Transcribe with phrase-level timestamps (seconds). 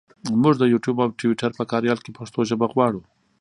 [0.41, 3.01] مونږ د یوټوپ او ټویټر په کاریال کې پښتو ژبه غواړو.